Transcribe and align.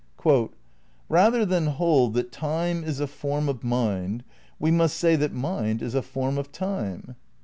"Bather 1.11 1.45
than 1.45 1.67
hold 1.67 2.15
that 2.15 2.31
Time 2.31 2.83
is 2.83 2.99
a 2.99 3.05
form 3.05 3.47
of 3.47 3.63
mind, 3.63 4.23
we 4.57 4.71
must 4.71 4.97
say 4.97 5.15
that 5.15 5.31
mind 5.31 5.83
is 5.83 5.93
a 5.93 6.01
form 6.01 6.39
of 6.39 6.51
Time." 6.51 7.15